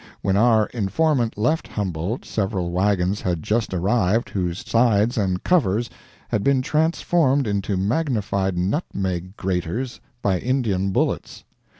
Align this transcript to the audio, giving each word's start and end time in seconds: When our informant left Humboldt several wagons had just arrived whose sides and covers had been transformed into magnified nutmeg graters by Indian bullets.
When 0.23 0.35
our 0.35 0.65
informant 0.65 1.37
left 1.37 1.67
Humboldt 1.67 2.25
several 2.25 2.71
wagons 2.71 3.21
had 3.21 3.43
just 3.43 3.71
arrived 3.71 4.29
whose 4.31 4.67
sides 4.67 5.15
and 5.15 5.43
covers 5.43 5.91
had 6.29 6.43
been 6.43 6.63
transformed 6.63 7.45
into 7.45 7.77
magnified 7.77 8.57
nutmeg 8.57 9.37
graters 9.37 9.99
by 10.23 10.39
Indian 10.39 10.89
bullets. 10.89 11.43